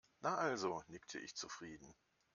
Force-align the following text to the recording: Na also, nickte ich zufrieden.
Na 0.23 0.35
also, 0.35 0.83
nickte 0.89 1.19
ich 1.19 1.35
zufrieden. 1.35 1.93